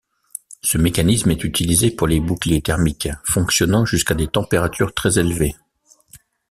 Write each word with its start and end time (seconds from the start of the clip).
Ce 0.63 0.79
mécanisme 0.79 1.29
est 1.29 1.43
utilisé 1.43 1.91
pour 1.91 2.07
les 2.07 2.19
boucliers 2.19 2.63
thermiques 2.63 3.09
fonctionnant 3.23 3.85
jusqu'à 3.85 4.15
des 4.15 4.25
températures 4.27 4.95
très 4.95 5.19
élevées. 5.19 5.53